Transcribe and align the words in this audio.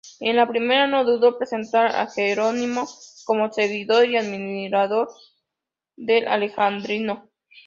En 0.19 0.35
la 0.35 0.47
primera, 0.47 0.87
no 0.87 1.03
dudó 1.03 1.37
presentar 1.37 1.95
a 1.95 2.07
Jerónimo 2.09 2.87
como 3.23 3.51
seguidor 3.53 4.09
y 4.09 4.17
admirador 4.17 5.09
del 5.95 6.27
alejandrino. 6.27 7.29